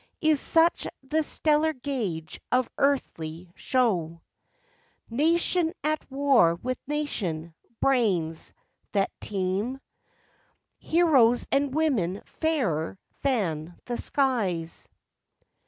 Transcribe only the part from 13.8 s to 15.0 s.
the skies?